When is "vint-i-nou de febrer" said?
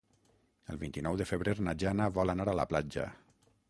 0.85-1.55